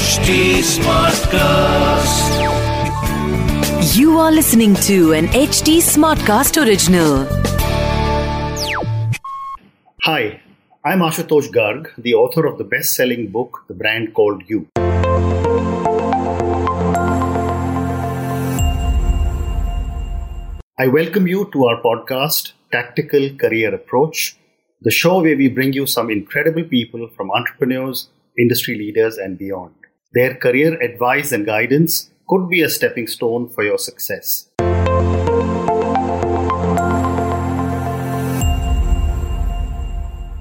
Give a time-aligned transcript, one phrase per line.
[0.00, 0.28] HT
[0.66, 2.30] Smartcast.
[3.94, 7.26] You are listening to an HT Smartcast original.
[10.04, 10.40] Hi,
[10.86, 14.68] I'm Ashutosh Garg, the author of the best selling book, The Brand Called You.
[20.78, 24.34] I welcome you to our podcast, Tactical Career Approach,
[24.80, 28.08] the show where we bring you some incredible people from entrepreneurs,
[28.38, 29.74] industry leaders, and beyond.
[30.12, 34.48] Their career advice and guidance could be a stepping stone for your success.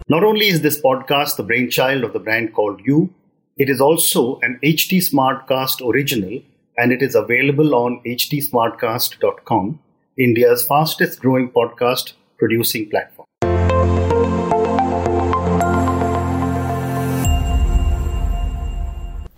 [0.08, 3.14] Not only is this podcast the brainchild of the brand called You,
[3.58, 6.42] it is also an HT Smartcast original
[6.76, 9.80] and it is available on htsmartcast.com,
[10.18, 13.19] India's fastest growing podcast producing platform.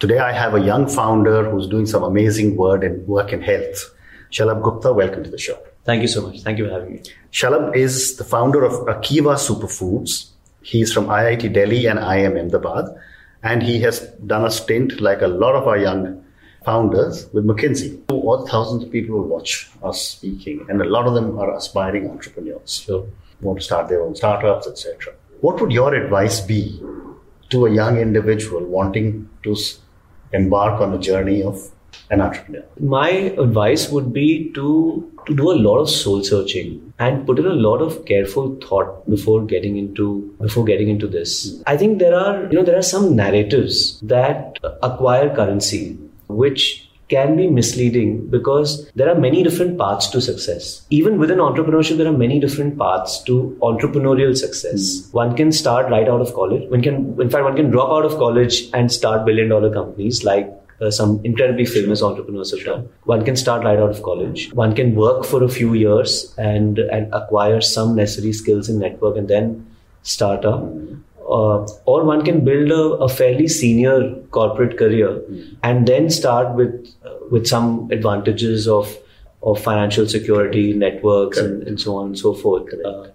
[0.01, 3.93] Today I have a young founder who's doing some amazing work in work in health.
[4.31, 5.59] Shalabh Gupta, welcome to the show.
[5.85, 6.41] Thank you so much.
[6.41, 7.03] Thank you for having me.
[7.31, 10.31] Shalabh is the founder of Akiva Superfoods.
[10.63, 12.85] He's from IIT Delhi and IIM Ahmedabad,
[13.43, 16.25] and he has done a stint like a lot of our young
[16.65, 18.01] founders with McKinsey.
[18.09, 22.09] All thousands of people will watch us speaking, and a lot of them are aspiring
[22.09, 22.81] entrepreneurs.
[22.87, 23.05] Sure.
[23.41, 25.13] Want to start their own startups, etc.
[25.41, 26.81] What would your advice be
[27.51, 29.55] to a young individual wanting to
[30.33, 31.71] embark on a journey of
[32.09, 32.63] an entrepreneur?
[32.79, 37.45] My advice would be to to do a lot of soul searching and put in
[37.45, 41.61] a lot of careful thought before getting into before getting into this.
[41.67, 47.35] I think there are you know there are some narratives that acquire currency which can
[47.35, 50.85] be misleading because there are many different paths to success.
[50.89, 55.09] Even within entrepreneurship, there are many different paths to entrepreneurial success.
[55.11, 56.69] One can start right out of college.
[56.69, 60.23] One can, in fact, one can drop out of college and start billion dollar companies
[60.23, 60.49] like
[60.81, 62.89] uh, some incredibly famous entrepreneurs have done.
[63.03, 64.51] One can start right out of college.
[64.53, 69.17] One can work for a few years and and acquire some necessary skills in network
[69.17, 69.67] and then
[70.03, 70.63] start up.
[71.31, 75.21] Uh, or one can build a, a fairly senior corporate career
[75.63, 76.73] and then start with
[77.05, 78.97] uh, with some advantages of
[79.43, 82.67] of financial security, networks, and, and so on and so forth.
[82.85, 83.07] Uh,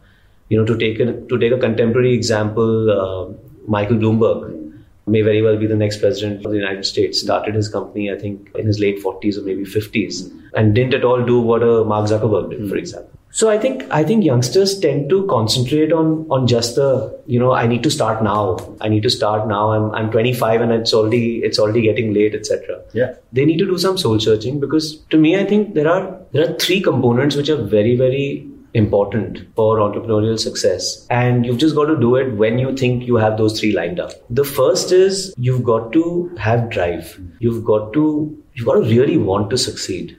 [0.49, 3.33] you know, to take a to take a contemporary example, uh,
[3.67, 4.63] Michael Bloomberg
[5.07, 7.21] may very well be the next president of the United States.
[7.21, 11.05] Started his company, I think, in his late 40s or maybe 50s, and didn't at
[11.05, 13.16] all do what a Mark Zuckerberg did, for example.
[13.39, 16.91] So I think I think youngsters tend to concentrate on on just the
[17.27, 18.57] you know I need to start now.
[18.81, 19.65] I need to start now.
[19.73, 22.81] I'm I'm 25 and it's already it's already getting late, etc.
[22.95, 23.13] Yeah.
[23.33, 26.03] They need to do some soul searching because to me I think there are
[26.33, 28.27] there are three components which are very very
[28.73, 33.17] important for entrepreneurial success and you've just got to do it when you think you
[33.17, 36.05] have those three lined up the first is you've got to
[36.37, 38.05] have drive you've got to
[38.53, 40.19] you've got to really want to succeed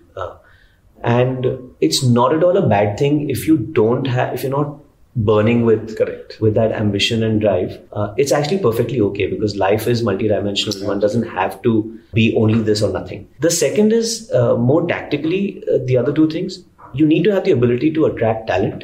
[1.03, 1.45] and
[1.79, 4.79] it's not at all a bad thing if you don't have if you're not
[5.15, 6.39] burning with Correct.
[6.39, 7.79] with that ambition and drive.
[7.91, 10.85] Uh, it's actually perfectly okay because life is multidimensional.
[10.85, 13.27] One doesn't have to be only this or nothing.
[13.39, 16.63] The second is uh, more tactically uh, the other two things.
[16.93, 18.83] You need to have the ability to attract talent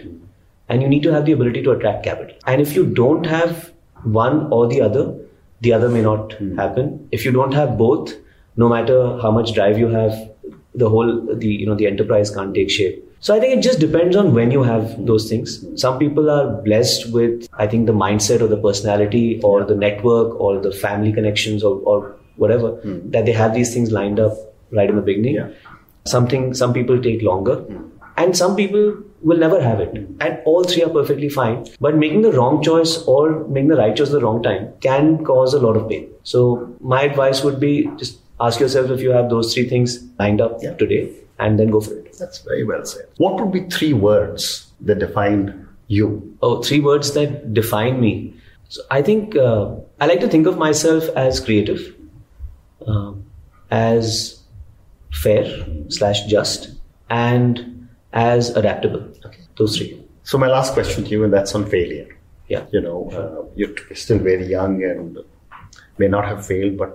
[0.69, 2.35] and you need to have the ability to attract capital.
[2.47, 3.71] And if you don't have
[4.03, 5.15] one or the other
[5.61, 7.07] the other may not happen.
[7.11, 8.13] If you don't have both
[8.57, 10.32] no matter how much drive you have
[10.75, 13.09] the whole the you know the enterprise can't take shape.
[13.19, 15.65] So i think it just depends on when you have those things.
[15.81, 20.39] Some people are blessed with i think the mindset or the personality or the network
[20.39, 22.99] or the family connections or, or whatever hmm.
[23.11, 24.33] that they have these things lined up
[24.71, 25.35] right in the beginning.
[25.35, 25.49] Yeah.
[26.11, 27.53] something some people take longer
[28.17, 29.93] and some people will never have it.
[30.19, 31.65] And all three are perfectly fine.
[31.79, 35.23] But making the wrong choice or making the right choice at the wrong time can
[35.23, 36.09] cause a lot of pain.
[36.23, 40.41] So my advice would be just ask yourself if you have those three things lined
[40.41, 40.73] up Yeah.
[40.73, 43.05] today and then go for it That's very well said.
[43.17, 46.35] What would be three words that define you?
[46.41, 48.33] oh three words that define me
[48.69, 49.65] so i think uh,
[50.01, 51.81] i like to think of myself as creative
[52.87, 53.23] um,
[53.69, 54.39] as
[55.11, 55.45] fair
[55.89, 56.71] slash just
[57.09, 59.43] and as adaptable Okay.
[59.57, 59.91] those three
[60.23, 62.07] So my last question to you, and that's on failure.
[62.53, 65.17] yeah You know, uh, you're still very young and
[66.01, 66.91] may not have failed, but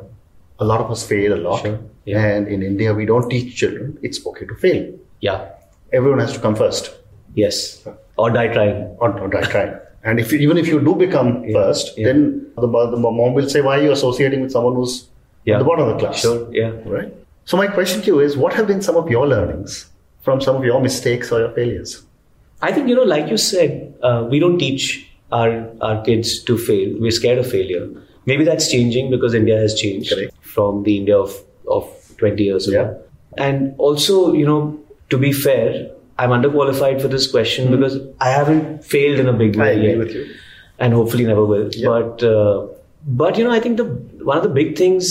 [0.61, 1.63] a lot of us fail a lot.
[1.63, 1.79] Sure.
[2.05, 2.25] Yeah.
[2.25, 4.83] And in India, we don't teach children it's okay to fail.
[5.21, 5.51] yeah
[5.93, 6.91] Everyone has to come first
[7.35, 9.75] yes or die trying or, or die trying.
[10.05, 12.07] And if you, even if you do become first, yeah.
[12.09, 12.19] then
[12.57, 14.97] the, the mom will say, "Why are you associating with someone who's
[15.45, 15.55] Yeah.
[15.55, 17.13] at the bottom of the class?" sure yeah Right.
[17.45, 19.77] So my question to you is, what have been some of your learnings
[20.29, 22.03] from some of your mistakes or your failures?
[22.61, 24.87] I think you know, like you said, uh, we don't teach
[25.33, 25.51] our
[25.81, 26.95] our kids to fail.
[27.05, 27.87] We're scared of failure.
[28.31, 30.35] Maybe that's changing because India has changed Correct.
[30.55, 31.35] from the India of,
[31.77, 31.85] of
[32.19, 32.83] 20 years ago.
[32.83, 33.45] Yeah.
[33.47, 34.61] And also, you know,
[35.11, 39.55] to be fair, I'm underqualified for this question because I haven't failed in a big
[39.55, 39.63] Hmm.
[39.63, 40.25] I way agree yet, with you.
[40.79, 41.71] and hopefully never will.
[41.73, 41.89] Yeah.
[41.89, 42.67] But uh,
[43.21, 43.85] but you know, I think the
[44.33, 45.11] one of the big things,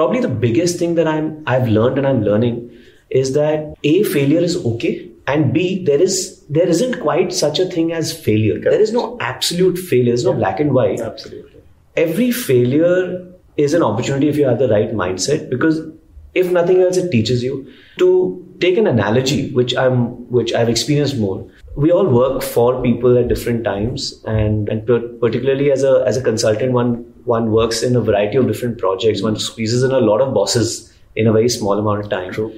[0.00, 2.58] probably the biggest thing that I'm I've learned and I'm learning
[3.22, 4.92] is that a failure is okay,
[5.26, 6.18] and b there is
[6.58, 8.58] there isn't quite such a thing as failure.
[8.60, 10.12] There is no absolute failure.
[10.12, 11.49] There's no black and white Absolutely.
[11.96, 13.26] Every failure
[13.56, 15.80] is an opportunity if you have the right mindset because
[16.34, 21.18] if nothing else it teaches you to take an analogy which i'm which i've experienced
[21.18, 21.44] more
[21.76, 26.16] we all work for people at different times and and per- particularly as a as
[26.16, 26.94] a consultant one
[27.24, 30.92] one works in a variety of different projects one squeezes in a lot of bosses
[31.16, 32.52] in a very small amount of time True.